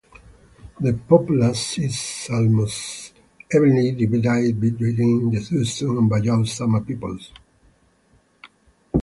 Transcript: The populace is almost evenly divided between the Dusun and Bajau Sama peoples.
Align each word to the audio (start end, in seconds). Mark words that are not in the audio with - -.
The 0.79 0.93
populace 1.07 1.77
is 1.77 2.27
almost 2.31 3.13
evenly 3.55 3.91
divided 3.91 4.59
between 4.59 5.29
the 5.29 5.37
Dusun 5.37 5.95
and 5.95 6.09
Bajau 6.11 6.47
Sama 6.47 6.81
peoples. 6.81 7.31